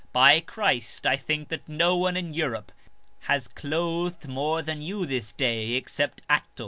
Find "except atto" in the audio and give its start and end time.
5.73-6.59